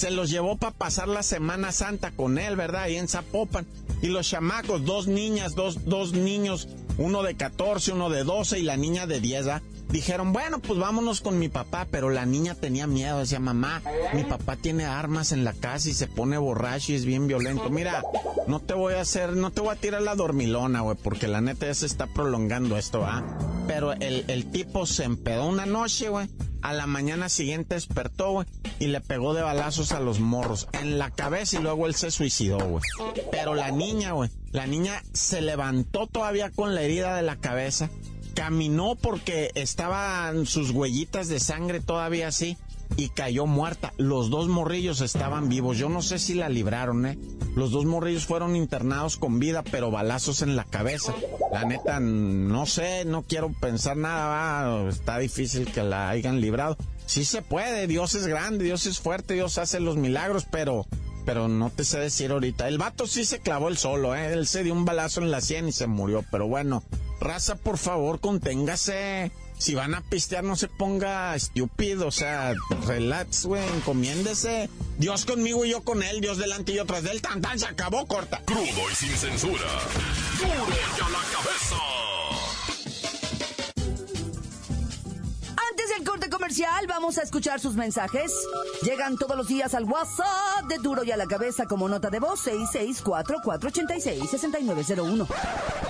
se 0.00 0.10
los 0.10 0.30
llevó 0.30 0.56
para 0.56 0.74
pasar 0.74 1.08
la 1.08 1.22
Semana 1.22 1.72
Santa 1.72 2.10
con 2.10 2.38
él, 2.38 2.56
¿verdad? 2.56 2.84
Ahí 2.84 2.96
en 2.96 3.06
Zapopan. 3.06 3.66
Y 4.00 4.06
los 4.06 4.26
chamacos, 4.26 4.86
dos 4.86 5.08
niñas, 5.08 5.54
dos, 5.54 5.84
dos 5.84 6.14
niños, 6.14 6.68
uno 6.96 7.22
de 7.22 7.34
14, 7.34 7.92
uno 7.92 8.08
de 8.08 8.24
12 8.24 8.60
y 8.60 8.62
la 8.62 8.78
niña 8.78 9.06
de 9.06 9.20
10, 9.20 9.46
¿ah? 9.48 9.62
Dijeron, 9.90 10.32
bueno, 10.32 10.58
pues 10.60 10.78
vámonos 10.78 11.20
con 11.20 11.38
mi 11.38 11.50
papá, 11.50 11.86
pero 11.90 12.08
la 12.08 12.24
niña 12.24 12.54
tenía 12.54 12.86
miedo, 12.86 13.18
decía, 13.18 13.40
mamá, 13.40 13.82
mi 14.14 14.24
papá 14.24 14.56
tiene 14.56 14.86
armas 14.86 15.32
en 15.32 15.44
la 15.44 15.52
casa 15.52 15.90
y 15.90 15.92
se 15.92 16.06
pone 16.06 16.38
borracho 16.38 16.92
y 16.92 16.94
es 16.94 17.04
bien 17.04 17.26
violento. 17.26 17.68
Mira, 17.68 18.02
no 18.46 18.58
te 18.58 18.72
voy 18.72 18.94
a 18.94 19.02
hacer, 19.02 19.36
no 19.36 19.50
te 19.50 19.60
voy 19.60 19.74
a 19.74 19.76
tirar 19.76 20.00
la 20.00 20.14
dormilona, 20.14 20.80
güey, 20.80 20.96
porque 20.96 21.28
la 21.28 21.42
neta 21.42 21.66
ya 21.66 21.74
se 21.74 21.84
está 21.84 22.06
prolongando 22.06 22.78
esto, 22.78 23.04
¿ah? 23.04 23.22
Pero 23.66 23.92
el, 23.92 24.24
el 24.28 24.50
tipo 24.50 24.86
se 24.86 25.04
empedó 25.04 25.46
una 25.46 25.66
noche, 25.66 26.08
güey 26.08 26.26
a 26.62 26.72
la 26.72 26.86
mañana 26.86 27.28
siguiente 27.28 27.74
despertó, 27.74 28.32
güey, 28.32 28.46
y 28.78 28.86
le 28.86 29.00
pegó 29.00 29.34
de 29.34 29.42
balazos 29.42 29.92
a 29.92 30.00
los 30.00 30.20
morros 30.20 30.68
en 30.72 30.98
la 30.98 31.10
cabeza 31.10 31.58
y 31.58 31.62
luego 31.62 31.86
él 31.86 31.94
se 31.94 32.10
suicidó, 32.10 32.58
güey. 32.58 32.82
Pero 33.30 33.54
la 33.54 33.70
niña, 33.70 34.12
güey, 34.12 34.30
la 34.52 34.66
niña 34.66 35.02
se 35.12 35.40
levantó 35.40 36.06
todavía 36.06 36.50
con 36.50 36.74
la 36.74 36.82
herida 36.82 37.16
de 37.16 37.22
la 37.22 37.36
cabeza, 37.36 37.90
caminó 38.34 38.94
porque 38.94 39.50
estaban 39.54 40.46
sus 40.46 40.70
huellitas 40.70 41.28
de 41.28 41.40
sangre 41.40 41.80
todavía 41.80 42.28
así 42.28 42.56
y 42.96 43.08
cayó 43.10 43.46
muerta. 43.46 43.92
Los 43.96 44.30
dos 44.30 44.48
morrillos 44.48 45.00
estaban 45.00 45.48
vivos. 45.48 45.78
Yo 45.78 45.88
no 45.88 46.02
sé 46.02 46.18
si 46.18 46.34
la 46.34 46.48
libraron, 46.48 47.06
¿eh? 47.06 47.18
Los 47.54 47.70
dos 47.70 47.84
morrillos 47.84 48.26
fueron 48.26 48.56
internados 48.56 49.16
con 49.16 49.38
vida, 49.38 49.62
pero 49.62 49.90
balazos 49.90 50.42
en 50.42 50.56
la 50.56 50.64
cabeza. 50.64 51.14
La 51.52 51.64
neta, 51.64 52.00
no 52.00 52.66
sé, 52.66 53.04
no 53.04 53.22
quiero 53.22 53.52
pensar 53.52 53.96
nada, 53.96 54.88
está 54.88 55.18
difícil 55.18 55.70
que 55.70 55.82
la 55.82 56.08
hayan 56.10 56.40
librado. 56.40 56.76
Sí 57.06 57.24
se 57.24 57.42
puede, 57.42 57.86
Dios 57.86 58.14
es 58.14 58.26
grande, 58.26 58.64
Dios 58.64 58.86
es 58.86 59.00
fuerte, 59.00 59.34
Dios 59.34 59.58
hace 59.58 59.80
los 59.80 59.96
milagros, 59.96 60.46
pero 60.50 60.86
pero 61.24 61.48
no 61.48 61.70
te 61.70 61.84
sé 61.84 61.98
decir 61.98 62.32
ahorita. 62.32 62.66
El 62.66 62.78
vato 62.78 63.06
sí 63.06 63.24
se 63.24 63.40
clavó 63.40 63.68
el 63.68 63.76
solo, 63.76 64.14
¿eh? 64.14 64.32
Él 64.32 64.46
se 64.46 64.64
dio 64.64 64.72
un 64.72 64.84
balazo 64.84 65.20
en 65.20 65.30
la 65.30 65.40
sien 65.40 65.68
y 65.68 65.72
se 65.72 65.86
murió, 65.86 66.24
pero 66.30 66.48
bueno, 66.48 66.82
raza, 67.20 67.56
por 67.56 67.78
favor, 67.78 68.20
conténgase 68.20 69.30
si 69.60 69.74
van 69.74 69.94
a 69.94 70.00
pistear, 70.00 70.42
no 70.42 70.56
se 70.56 70.68
ponga 70.68 71.36
estúpido, 71.36 72.06
o 72.06 72.10
sea, 72.10 72.54
relax, 72.86 73.44
güey, 73.44 73.62
encomiéndese. 73.76 74.70
Dios 74.96 75.26
conmigo 75.26 75.66
y 75.66 75.70
yo 75.70 75.82
con 75.82 76.02
él, 76.02 76.22
Dios 76.22 76.38
delante 76.38 76.72
y 76.72 76.76
yo 76.76 76.86
tras 76.86 77.02
de 77.02 77.10
él, 77.10 77.20
tan 77.20 77.42
tan, 77.42 77.58
se 77.58 77.66
acabó, 77.66 78.06
corta. 78.06 78.40
Crudo 78.46 78.90
y 78.90 78.94
sin 78.94 79.10
censura. 79.10 79.66
Duro 80.38 80.66
y 80.70 81.00
a 81.00 81.08
la 81.10 81.20
cabeza. 81.30 81.76
Antes 85.70 85.90
del 85.94 86.04
corte 86.06 86.30
comercial, 86.30 86.86
vamos 86.88 87.18
a 87.18 87.22
escuchar 87.22 87.60
sus 87.60 87.74
mensajes. 87.74 88.32
Llegan 88.82 89.18
todos 89.18 89.36
los 89.36 89.46
días 89.46 89.74
al 89.74 89.84
WhatsApp 89.84 90.64
de 90.68 90.78
Duro 90.78 91.04
y 91.04 91.10
a 91.10 91.18
la 91.18 91.26
cabeza 91.26 91.66
como 91.66 91.86
nota 91.86 92.08
de 92.08 92.18
voz 92.18 92.46
664-486-6901. 92.46 95.26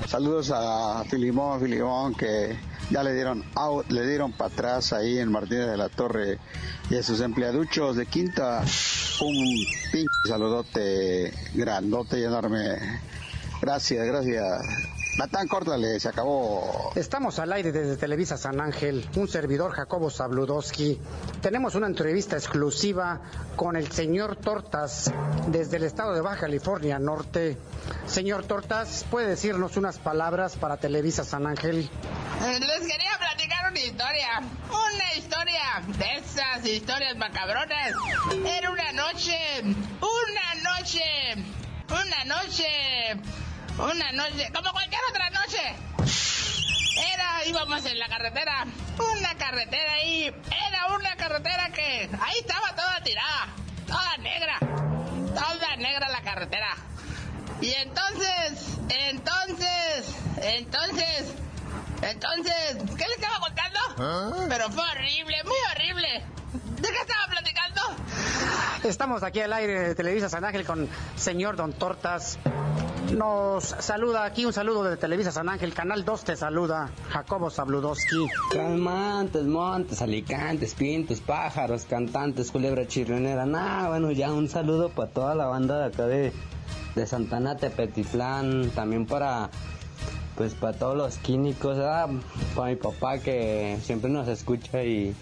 Saludos 0.09 0.51
a 0.53 1.05
Filimón, 1.09 1.61
Filimón, 1.61 2.17
que 2.17 2.59
ya 2.91 3.03
le 3.03 3.15
dieron 3.15 3.45
out, 3.55 3.91
le 3.91 4.07
dieron 4.07 4.33
para 4.33 4.53
atrás 4.53 4.93
ahí 4.93 5.19
en 5.19 5.31
Martínez 5.31 5.69
de 5.69 5.77
la 5.77 5.89
Torre 5.89 6.39
y 6.91 6.97
a 6.97 7.03
sus 7.03 7.21
empleaduchos 7.21 7.97
de 7.97 8.07
quinta 8.07 8.63
un 9.21 9.35
pinche 9.93 10.29
saludote 10.29 11.33
grandote 11.55 12.19
y 12.19 12.25
enorme. 12.25 13.01
Gracias, 13.61 14.07
gracias. 14.07 14.63
Batán, 15.19 15.49
córtale, 15.49 16.01
se 16.01 16.09
acabó. 16.09 16.93
Estamos 16.95 17.39
al 17.41 17.53
aire 17.53 17.73
desde 17.73 17.97
Televisa 17.97 18.39
San 18.39 18.61
Ángel, 18.61 19.07
un 19.17 19.29
servidor 19.29 19.73
Jacobo 19.73 20.09
Zabludowski. 20.09 20.99
Tenemos 21.43 21.75
una 21.75 21.89
entrevista 21.89 22.37
exclusiva 22.37 23.21
con 23.57 23.77
el 23.77 23.91
señor 23.91 24.37
Tortas 24.37 25.13
desde 25.49 25.77
el 25.77 25.83
estado 25.85 26.15
de 26.15 26.23
Baja 26.23 26.43
California 26.43 26.99
Norte. 26.99 27.59
Señor 28.07 28.45
Tortas, 28.45 29.05
¿puede 29.11 29.29
decirnos 29.29 29.77
unas 29.77 29.99
palabras 29.99 30.57
para 30.57 30.79
Televisa 30.79 31.25
San 31.25 31.47
Ángel? 31.47 31.91
Les 32.41 32.87
quería 32.87 33.19
platicar 33.19 33.71
una 33.71 33.81
historia. 33.81 34.41
Una 34.71 35.15
historia 35.15 35.83
de 35.87 36.17
esas 36.17 36.65
historias 36.65 37.15
macabronas. 37.17 37.93
Era 38.47 38.71
una 38.71 38.93
noche. 38.93 39.37
Una 39.63 40.55
noche. 40.63 41.35
Una 41.91 42.25
noche. 42.25 42.67
Una 43.77 44.13
noche. 44.13 44.51
Como 44.55 44.73
cualquier 44.73 45.03
otra 45.11 45.29
noche. 45.29 45.77
Era, 47.13 47.45
íbamos 47.45 47.85
en 47.85 47.99
la 47.99 48.09
carretera. 48.09 48.65
Una 48.99 49.35
carretera 49.35 49.93
ahí. 49.93 50.35
Era 50.69 50.97
una 50.97 51.17
carretera 51.17 51.69
que. 51.75 52.09
Ahí 52.23 52.39
estaba 52.39 52.75
toda 52.75 53.03
tirada. 53.05 53.49
Toda 53.87 54.17
negra. 54.17 54.59
Toda 54.61 55.77
negra 55.77 56.09
la 56.09 56.23
carretera. 56.23 56.75
Y 57.61 57.71
entonces. 57.75 58.79
Entonces. 58.89 60.17
Entonces. 60.41 61.35
Entonces, 62.11 62.77
¿qué 62.97 63.05
le 63.07 63.15
estaba 63.15 63.39
contando? 63.41 64.49
Pero 64.49 64.69
fue 64.71 64.83
horrible, 64.83 65.37
muy 65.45 65.57
horrible. 65.73 66.25
¿De 66.81 66.89
qué 66.89 67.01
estaba 67.01 67.27
platicando? 67.31 67.81
Estamos 68.83 69.23
aquí 69.23 69.41
al 69.41 69.53
aire 69.53 69.89
de 69.89 69.95
Televisa 69.95 70.29
San 70.29 70.45
Ángel 70.45 70.65
con 70.65 70.89
señor 71.17 71.57
Don 71.57 71.73
Tortas. 71.73 72.39
Nos 73.17 73.65
saluda 73.65 74.25
aquí 74.25 74.45
un 74.45 74.53
saludo 74.53 74.85
de 74.85 74.97
Televisa 74.97 75.31
San 75.33 75.49
Ángel, 75.49 75.75
Canal 75.75 76.05
2 76.05 76.25
te 76.25 76.37
saluda, 76.37 76.91
Jacobo 77.11 77.51
Zabludowski. 77.51 78.27
Calmantes, 78.53 79.45
montes, 79.45 80.01
alicantes, 80.01 80.75
pintos, 80.75 81.21
pájaros, 81.21 81.85
cantantes, 81.85 82.51
culebra 82.51 82.87
chirrionera. 82.87 83.47
Nah, 83.47 83.89
bueno, 83.89 84.11
ya 84.13 84.33
un 84.33 84.49
saludo 84.49 84.91
para 84.91 85.11
toda 85.11 85.35
la 85.35 85.47
banda 85.47 85.79
de 85.79 85.85
acá 85.87 86.07
de, 86.07 86.33
de 86.95 87.07
Santana 87.07 87.57
Tepetitlán, 87.57 88.71
también 88.71 89.07
para 89.07 89.51
pues 90.41 90.55
para 90.55 90.73
todos 90.73 90.97
los 90.97 91.19
químicos, 91.19 91.77
para 92.57 92.69
mi 92.71 92.77
papá 92.77 93.19
que 93.19 93.77
siempre 93.85 94.11
nos 94.11 94.27
escucha 94.27 94.83
y 94.83 95.15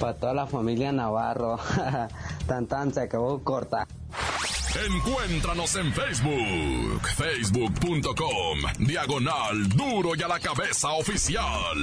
para 0.00 0.14
toda 0.14 0.34
la 0.34 0.48
familia 0.48 0.90
Navarro. 0.90 1.60
tan 2.48 2.66
tan 2.66 2.92
se 2.92 3.02
acabó 3.02 3.38
corta. 3.44 3.86
Encuéntranos 4.84 5.76
en 5.76 5.92
Facebook, 5.92 7.06
facebook.com, 7.06 8.58
diagonal 8.80 9.68
duro 9.68 10.16
y 10.16 10.22
a 10.22 10.26
la 10.26 10.40
cabeza 10.40 10.88
oficial. 10.88 11.78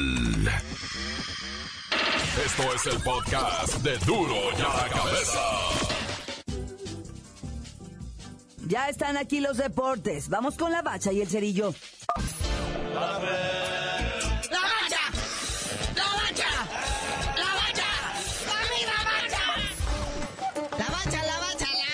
Esto 2.46 2.64
es 2.76 2.94
el 2.94 3.02
podcast 3.02 3.76
de 3.84 3.98
duro 4.00 4.36
y 4.52 4.62
a 4.62 4.84
la 4.84 4.90
cabeza. 4.90 5.40
Ya 8.68 8.90
están 8.90 9.16
aquí 9.16 9.40
los 9.40 9.56
deportes. 9.56 10.28
Vamos 10.28 10.58
con 10.58 10.74
la 10.74 10.82
bacha 10.82 11.14
y 11.14 11.22
el 11.22 11.30
cerillo. 11.30 11.74
¡La 12.96 13.02
bacha! 13.02 13.28
¡La 14.50 14.62
bacha! 14.72 15.02
¡La 15.96 16.06
bacha! 16.16 17.90
¡La 18.86 19.00
bacha! 19.04 19.50
La 20.80 20.88
bacha, 20.88 21.20
la 21.26 21.38
bacha, 21.40 21.68
la 21.74 21.90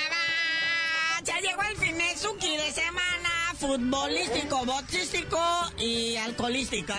bacha. 1.17 1.39
Llegó 1.39 1.63
el 1.63 1.77
Finesuki 1.77 2.55
de 2.55 2.71
semana 2.71 3.29
futbolístico, 3.57 4.63
boxístico 4.63 5.39
y 5.79 6.17
alcoholístico. 6.17 6.93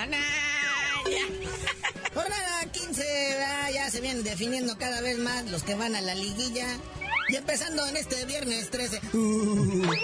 Jornada 2.12 2.72
15, 2.72 3.02
¿verdad? 3.38 3.70
ya 3.72 3.88
se 3.88 4.00
vienen 4.00 4.24
definiendo 4.24 4.76
cada 4.78 5.00
vez 5.00 5.16
más 5.18 5.48
los 5.48 5.62
que 5.62 5.76
van 5.76 5.94
a 5.94 6.00
la 6.00 6.16
liguilla. 6.16 6.66
Y 7.28 7.36
empezando 7.36 7.86
en 7.86 7.96
este 7.96 8.24
viernes 8.24 8.68
13. 8.68 9.00
Hoy 9.14 9.98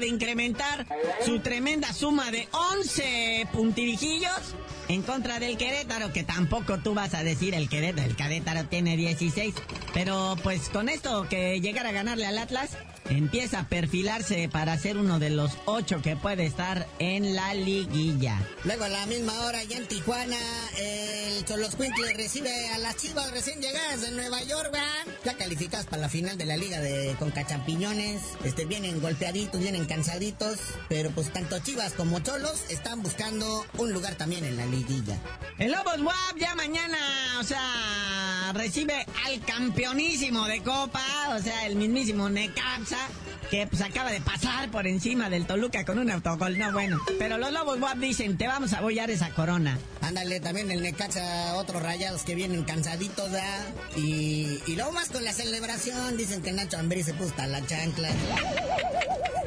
de 0.00 0.08
incrementar 0.08 0.86
su 1.24 1.40
tremenda 1.40 1.92
suma 1.92 2.30
de 2.30 2.48
11 2.52 3.48
puntirijillos 3.52 4.54
en 4.88 5.02
contra 5.02 5.40
del 5.40 5.56
Querétaro, 5.56 6.12
que 6.12 6.24
tampoco 6.24 6.78
tú 6.78 6.94
vas 6.94 7.14
a 7.14 7.24
decir 7.24 7.54
el 7.54 7.68
Querétaro, 7.68 8.08
el 8.08 8.16
Querétaro 8.16 8.64
tiene 8.66 8.96
16. 8.96 9.54
Pero 9.92 10.36
pues 10.42 10.68
con 10.68 10.88
esto 10.88 11.26
que 11.28 11.60
llegar 11.60 11.86
a 11.86 11.92
ganarle 11.92 12.26
al 12.26 12.38
Atlas, 12.38 12.76
empieza 13.08 13.60
a 13.60 13.68
perfilarse 13.68 14.48
para 14.48 14.76
ser 14.78 14.98
uno 14.98 15.18
de 15.18 15.30
los 15.30 15.52
ocho 15.66 16.00
que 16.02 16.16
puede 16.16 16.46
estar 16.46 16.86
en 16.98 17.34
la 17.34 17.54
liguilla. 17.54 18.40
Luego 18.64 18.84
a 18.84 18.88
la 18.88 19.06
misma 19.06 19.32
hora 19.44 19.62
ya 19.64 19.78
en 19.78 19.86
Tijuana, 19.86 20.36
el 20.78 21.44
Choloscuincle 21.44 22.14
recibe 22.14 22.68
a 22.70 22.78
las 22.78 22.96
chivas 22.96 23.30
recién 23.30 23.60
llegadas 23.60 24.00
de 24.00 24.10
Nueva 24.12 24.42
York, 24.42 24.70
¿verdad? 24.72 25.06
Ya 25.24 25.34
calificadas 25.34 25.86
para 25.86 26.02
la 26.02 26.08
final 26.08 26.38
de 26.38 26.46
la 26.46 26.56
liga 26.56 26.80
de 26.80 27.14
Conca 27.18 27.46
Champiñones. 27.46 28.22
Este, 28.44 28.64
vienen 28.64 29.00
golpeaditos, 29.00 29.60
vienen 29.60 29.86
cansaditos, 29.86 30.58
pero 30.88 31.10
pues 31.10 31.32
tanto 31.32 31.58
chivas 31.58 31.92
como 31.92 32.20
cholos 32.20 32.64
están 32.70 33.02
buscando 33.02 33.66
un 33.78 33.92
lugar 33.92 34.14
también 34.14 34.44
en 34.44 34.56
la 34.56 34.66
liguilla. 34.66 35.18
El 35.58 35.72
Lobos 35.72 36.00
WAP 36.00 36.38
ya 36.38 36.54
mañana, 36.54 36.98
o 37.38 37.44
sea, 37.44 38.52
recibe 38.54 39.06
al 39.24 39.40
campeonísimo 39.44 40.46
de 40.46 40.62
Copa, 40.62 41.04
o 41.36 41.38
sea, 41.40 41.66
el 41.66 41.76
mismísimo 41.76 42.28
Necaxa, 42.28 42.93
que 43.50 43.66
pues 43.66 43.82
acaba 43.82 44.10
de 44.10 44.20
pasar 44.20 44.70
por 44.70 44.86
encima 44.86 45.30
del 45.30 45.46
Toluca 45.46 45.84
con 45.84 45.98
un 45.98 46.10
autogol. 46.10 46.58
No, 46.58 46.72
bueno, 46.72 46.98
pero 47.18 47.38
los 47.38 47.52
Lobos 47.52 47.80
WAP 47.80 47.98
dicen, 47.98 48.36
te 48.36 48.46
vamos 48.46 48.72
a 48.72 48.80
bollar 48.80 49.10
esa 49.10 49.30
corona. 49.30 49.78
Ándale, 50.00 50.40
también 50.40 50.70
el 50.70 50.82
Necaxa, 50.82 51.54
otros 51.56 51.82
rayados 51.82 52.22
que 52.22 52.34
vienen 52.34 52.64
cansaditos. 52.64 53.30
Y, 53.96 54.60
y 54.66 54.76
luego 54.76 54.92
más 54.92 55.08
con 55.10 55.24
la 55.24 55.32
celebración, 55.32 56.16
dicen 56.16 56.42
que 56.42 56.52
Nacho 56.52 56.78
Ambrí 56.78 57.02
se 57.02 57.14
puso 57.14 57.34
la 57.46 57.64
chancla. 57.66 58.10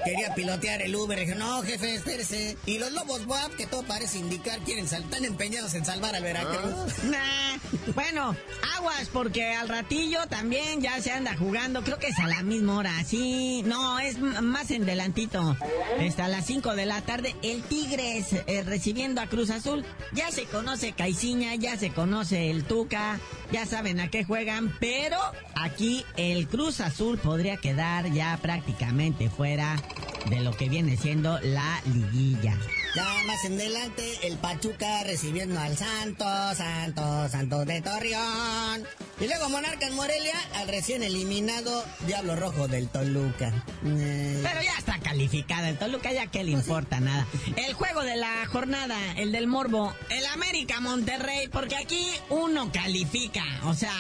Quería 0.08 0.34
pilotear 0.34 0.82
el 0.82 0.96
Uber, 0.96 1.20
dije, 1.20 1.36
no, 1.36 1.62
jefe, 1.63 1.96
espérese. 1.96 2.58
Y 2.65 2.78
los 2.80 2.93
Lobos 2.93 3.28
WAP, 3.28 3.56
que 3.58 3.67
todo 3.67 3.84
parece 3.84 4.20
indicar, 4.20 4.58
quieren 4.60 4.88
sal, 4.88 5.04
están 5.04 5.26
empeñados 5.26 5.74
en 5.74 5.84
salvar 5.84 6.15
al 6.15 6.24
Veracruz. 6.24 6.93
Nah, 7.04 7.58
bueno, 7.93 8.36
aguas, 8.78 9.10
porque 9.12 9.54
al 9.54 9.67
ratillo 9.67 10.26
también 10.28 10.82
ya 10.82 11.02
se 11.02 11.12
anda 11.12 11.36
jugando, 11.36 11.84
creo 11.84 12.00
que 12.00 12.08
es 12.08 12.20
a 12.20 12.28
la 12.28 12.41
misma 12.41 12.78
hora, 12.78 13.04
sí, 13.06 13.63
no, 13.65 14.00
es 14.00 14.20
más 14.20 14.72
en 14.72 14.86
delantito. 14.86 15.58
Está 16.00 16.26
a 16.26 16.30
las 16.30 16.46
5 16.46 16.76
de 16.76 16.86
la 16.86 17.02
tarde, 17.02 17.36
el 17.43 17.63
Tigres 17.63 18.28
eh, 18.32 18.63
recibiendo 18.63 19.20
a 19.20 19.28
Cruz 19.28 19.50
Azul. 19.50 19.86
Ya 20.13 20.32
se 20.32 20.46
conoce 20.46 20.93
Caiciña, 20.93 21.56
ya 21.56 21.78
se 21.78 21.91
conoce 21.91 22.50
el 22.50 22.63
Tuca, 22.63 23.20
ya 23.52 23.65
saben 23.65 24.00
a 24.00 24.10
qué 24.10 24.24
juegan, 24.24 24.74
pero 24.80 25.17
aquí 25.56 26.06
el 26.15 26.48
Cruz 26.48 26.80
Azul 26.80 27.17
podría 27.17 27.58
quedar 27.58 28.12
ya 28.12 28.38
prácticamente 28.41 29.30
fuera 29.30 29.76
de 30.29 30.41
lo 30.41 30.51
que 30.55 30.69
viene 30.69 30.97
siendo 30.97 31.39
la 31.39 31.81
liguilla. 31.86 32.57
Ya 32.95 33.03
más 33.27 33.43
en 33.45 33.53
adelante, 33.53 34.27
el 34.27 34.38
Pachuca 34.38 35.03
recibiendo 35.03 35.60
al 35.60 35.77
Santos, 35.77 36.57
Santos, 36.57 37.31
Santos 37.31 37.65
de 37.67 37.81
Torreón. 37.81 38.88
Y 39.19 39.27
luego 39.27 39.49
Monarca 39.49 39.88
en 39.88 39.95
Morelia, 39.95 40.36
al 40.55 40.67
recién 40.67 41.03
eliminado 41.03 41.83
Diablo 42.07 42.36
Rojo 42.36 42.67
del 42.67 42.88
Toluca. 42.88 43.53
Eh, 43.86 44.39
Pero 44.43 44.62
ya 44.62 44.77
está 44.77 44.99
calificada 44.99 45.69
el 45.69 45.77
Toluca, 45.77 46.12
ya 46.12 46.27
que 46.27 46.43
le 46.43 46.51
importa 46.51 46.99
nada. 46.99 47.27
El 47.55 47.73
juego 47.73 48.01
de 48.01 48.15
la 48.15 48.45
jornada, 48.47 48.97
el 49.17 49.31
del 49.31 49.47
Morbo, 49.47 49.93
el 50.10 50.25
América 50.27 50.79
Monterrey, 50.79 51.47
porque 51.49 51.75
aquí 51.75 52.07
uno 52.29 52.71
califica. 52.71 53.43
O 53.65 53.73
sea, 53.73 53.91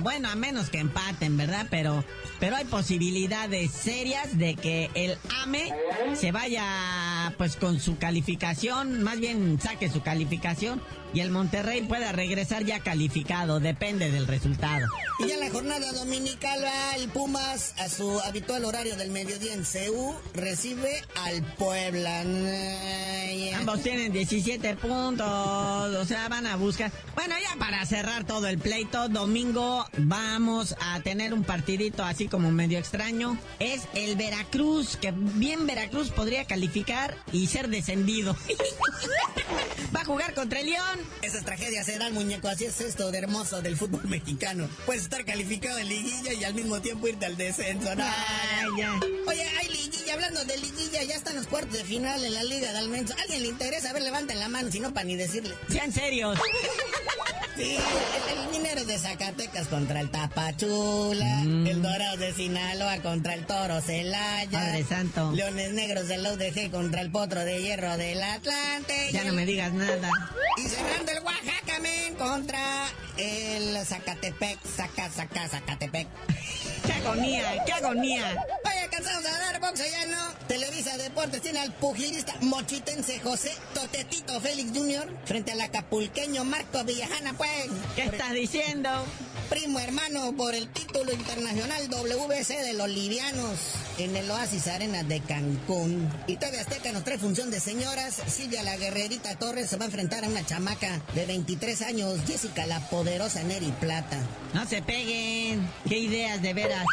bueno, 0.00 0.28
a 0.28 0.34
menos 0.34 0.70
que 0.70 0.78
empaten, 0.78 1.36
¿verdad? 1.36 1.66
Pero, 1.70 2.04
pero 2.40 2.56
hay 2.56 2.64
posibilidades 2.64 3.70
serias 3.70 4.38
de 4.38 4.54
que 4.54 4.90
el 4.94 5.16
AME 5.42 5.72
se 6.14 6.32
vaya 6.32 7.34
pues 7.38 7.56
con 7.56 7.80
su 7.80 7.98
calificación, 7.98 9.02
más 9.02 9.20
bien 9.20 9.58
saque 9.60 9.90
su 9.90 10.02
calificación 10.02 10.80
y 11.14 11.20
el 11.20 11.30
Monterrey 11.30 11.82
pueda 11.82 12.12
regresar 12.12 12.64
ya 12.64 12.80
calificado, 12.80 13.60
depende 13.60 14.10
del 14.10 14.26
resultado. 14.26 14.86
Y 15.18 15.28
ya 15.28 15.34
en 15.34 15.40
la 15.40 15.50
jornada 15.50 15.92
dominical 15.92 16.62
va 16.64 16.96
el 16.96 17.08
Pumas 17.08 17.74
a 17.78 17.88
su 17.88 18.20
habitual 18.20 18.64
horario 18.64 18.96
del 18.96 19.10
mediodía 19.10 19.52
en 19.54 19.64
CEU, 19.64 20.14
recibe 20.34 21.02
al 21.16 21.42
Puebla. 21.56 22.20
Ay, 22.20 23.50
Ambos 23.50 23.82
tienen 23.82 24.12
17 24.12 24.76
puntos, 24.76 25.26
o 25.26 26.04
sea, 26.04 26.28
van 26.28 26.46
a 26.46 26.56
buscar. 26.56 26.90
Bueno, 27.14 27.34
ya 27.40 27.58
para 27.58 27.84
cerrar 27.86 28.24
todo 28.24 28.48
el 28.48 28.58
pleito, 28.58 29.08
domingo 29.08 29.86
vamos 29.98 30.74
a 30.80 31.00
tener 31.00 31.34
un 31.34 31.44
partidito 31.44 32.02
así 32.04 32.28
como 32.28 32.50
medio 32.50 32.78
extraño. 32.78 33.38
Es 33.58 33.88
el 33.94 34.16
Veracruz, 34.16 34.96
que 34.96 35.12
bien 35.12 35.66
Veracruz 35.66 36.10
podría 36.10 36.44
calificar 36.44 37.16
y 37.32 37.46
ser 37.46 37.68
descendido. 37.68 38.36
Va 39.94 40.00
a 40.00 40.04
jugar 40.04 40.34
contra 40.34 40.60
el 40.60 40.66
León. 40.66 40.98
Esas 41.22 41.44
tragedias 41.44 41.86
se 41.86 41.98
dan, 41.98 42.14
muñeco. 42.14 42.48
Así 42.48 42.64
es 42.64 42.80
esto 42.80 43.10
de 43.10 43.18
hermoso 43.18 43.62
del 43.62 43.76
fútbol 43.76 44.04
mexicano. 44.04 44.68
Puedes 44.86 45.02
estar 45.02 45.24
calificado 45.24 45.78
en 45.78 45.88
liguilla 45.88 46.32
y 46.32 46.44
al 46.44 46.54
mismo 46.54 46.80
tiempo 46.80 47.08
irte 47.08 47.26
al 47.26 47.36
descenso. 47.36 47.94
¿no? 47.94 48.04
Oye, 49.26 49.48
hay 49.60 49.68
liguilla. 49.68 50.14
Hablando 50.14 50.44
de 50.44 50.56
liguilla, 50.58 51.02
ya 51.04 51.14
están 51.14 51.36
los 51.36 51.46
cuartos 51.46 51.72
de 51.72 51.84
final 51.84 52.22
en 52.24 52.34
la 52.34 52.44
Liga 52.44 52.70
de 52.72 52.78
Almenso. 52.78 53.14
¿Alguien 53.22 53.42
le 53.42 53.48
interesa? 53.48 53.90
A 53.90 53.92
ver, 53.92 54.02
levanten 54.02 54.38
la 54.38 54.48
mano, 54.48 54.70
si 54.70 54.80
no, 54.80 54.92
para 54.92 55.04
ni 55.04 55.16
decirle. 55.16 55.54
Sean 55.68 55.92
serios. 55.92 56.38
Sí, 57.56 57.76
el, 57.76 58.38
el 58.38 58.48
minero 58.50 58.84
de 58.84 58.98
Zacatecas 58.98 59.68
contra 59.68 60.00
el 60.00 60.10
Tapachula, 60.10 61.42
el 61.42 61.82
Dorado 61.82 62.16
de 62.16 62.32
Sinaloa 62.32 62.98
contra 63.02 63.34
el 63.34 63.44
Toro 63.44 63.80
Celaya, 63.82 64.50
Padre 64.50 64.84
Santo. 64.84 65.32
Leones 65.32 65.72
Negros 65.74 66.08
del 66.08 66.26
UDG 66.26 66.70
contra 66.70 67.02
el 67.02 67.10
Potro 67.10 67.40
de 67.44 67.60
Hierro 67.60 67.96
del 67.98 68.22
Atlante. 68.22 69.10
Ya 69.12 69.24
no 69.24 69.34
me 69.34 69.44
digas 69.44 69.72
nada. 69.74 70.08
Y 70.56 70.62
cerrando 70.62 71.12
el 71.12 71.18
Oaxaca, 71.24 71.78
men, 71.80 72.14
contra 72.14 72.86
el 73.18 73.84
Zacatepec, 73.84 74.58
Zaca, 74.66 75.10
Zaca, 75.10 75.48
Zacatepec. 75.48 76.08
¡Qué 76.86 76.92
agonía! 76.92 77.64
¡Qué 77.66 77.72
agonía! 77.72 78.46
De 79.22 79.28
dar 79.28 79.74
ya 79.76 80.06
no. 80.06 80.46
Televisa 80.48 80.96
Deportes 80.96 81.40
tiene 81.40 81.60
al 81.60 81.72
pugilista 81.74 82.34
mochitense 82.40 83.20
José 83.20 83.52
Totetito 83.72 84.40
Félix 84.40 84.76
Jr. 84.76 85.08
frente 85.24 85.52
al 85.52 85.60
acapulqueño 85.60 86.44
Marco 86.44 86.82
Villajana, 86.82 87.32
pues. 87.34 87.68
¿Qué 87.94 88.02
estás 88.02 88.32
diciendo? 88.32 88.90
Primo 89.48 89.78
hermano 89.78 90.32
por 90.36 90.56
el 90.56 90.68
título 90.68 91.12
internacional 91.12 91.88
WBC 91.88 92.48
de 92.48 92.72
los 92.72 92.88
livianos 92.88 93.60
en 93.98 94.16
el 94.16 94.28
Oasis 94.28 94.66
Arena 94.66 95.04
de 95.04 95.20
Cancún. 95.20 96.10
Y 96.26 96.36
TV 96.36 96.58
Azteca 96.58 96.90
nos 96.90 97.04
trae 97.04 97.18
función 97.18 97.50
de 97.52 97.60
señoras. 97.60 98.20
Silvia 98.26 98.64
la 98.64 98.76
guerrerita 98.76 99.38
Torres 99.38 99.70
se 99.70 99.76
va 99.76 99.84
a 99.84 99.86
enfrentar 99.86 100.24
a 100.24 100.28
una 100.28 100.44
chamaca 100.44 101.00
de 101.14 101.26
23 101.26 101.82
años, 101.82 102.18
Jessica 102.26 102.66
la 102.66 102.80
poderosa 102.88 103.44
Neri 103.44 103.72
Plata. 103.78 104.18
No 104.52 104.66
se 104.66 104.82
peguen. 104.82 105.70
¡Qué 105.88 105.98
ideas 105.98 106.42
de 106.42 106.54
veras! 106.54 106.86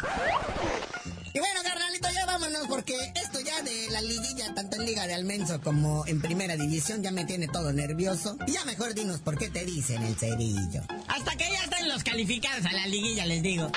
Y 1.34 1.40
bueno, 1.40 1.62
carnalito, 1.64 2.10
ya 2.12 2.26
vámonos 2.26 2.68
porque 2.68 2.96
esto 3.16 3.40
ya 3.40 3.62
de 3.62 3.90
la 3.92 4.02
liguilla, 4.02 4.54
tanto 4.56 4.78
en 4.78 4.86
Liga 4.86 5.06
de 5.08 5.14
Almenso 5.14 5.62
como 5.62 6.06
en 6.08 6.22
Primera 6.22 6.56
División, 6.56 7.04
ya 7.04 7.12
me 7.12 7.26
tiene 7.26 7.48
todo 7.48 7.72
nervioso. 7.72 8.38
Y 8.48 8.54
ya 8.54 8.66
mejor 8.66 8.94
dinos 8.94 9.20
por 9.20 9.38
qué 9.38 9.50
te 9.50 9.66
dicen 9.66 10.02
el 10.04 10.16
cerillo. 10.16 10.82
Hasta 11.08 11.36
que 11.36 11.52
ya 11.52 11.64
estén 11.64 11.88
los 11.88 12.04
calificados 12.04 12.66
a 12.66 12.72
la 12.72 12.88
liguilla, 12.88 13.26
les 13.26 13.44
digo. 13.44 13.72